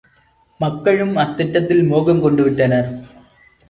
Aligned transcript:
மக்களும் 0.59 1.15
அத்திட்டத்தில் 1.15 1.83
மோகங்கொண்டுவிட்டனர். 1.91 2.91